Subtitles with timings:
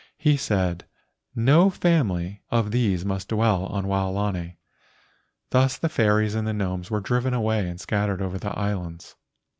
[0.17, 0.85] He said,
[1.35, 4.57] "No family of these must dwell on Waolani."
[5.51, 9.13] Thus the fairies and the gnomes were driven away and scattered over the islands.